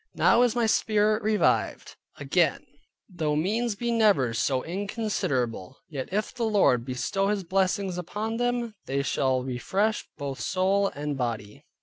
[0.15, 2.65] Now is my spirit revived again;
[3.07, 8.73] though means be never so inconsiderable, yet if the Lord bestow His blessing upon them,
[8.87, 11.67] they shall refresh both soul and body.